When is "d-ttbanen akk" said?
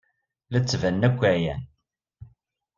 0.59-1.21